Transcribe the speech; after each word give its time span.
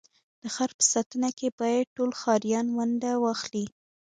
د 0.41 0.43
ښار 0.53 0.71
په 0.77 0.83
ساتنه 0.93 1.29
کي 1.37 1.47
بايد 1.59 1.87
ټول 1.95 2.11
ښاریان 2.21 2.67
ونډه 2.77 3.11
واخلي. 3.23 3.65